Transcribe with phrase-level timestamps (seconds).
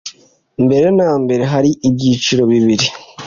[0.65, 2.87] Mbere na mbere hari ibyiciro bibiri